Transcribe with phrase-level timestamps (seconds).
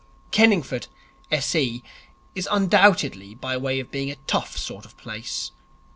[0.31, 0.87] Kenningford,
[1.29, 1.83] S.E.,
[2.33, 5.51] is undoubtedly by way of being a tough sort of place.